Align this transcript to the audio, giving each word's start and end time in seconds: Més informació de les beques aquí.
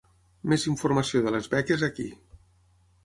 Més 0.53 0.63
informació 0.71 1.21
de 1.27 1.33
les 1.37 1.49
beques 1.53 1.85
aquí. 1.89 2.11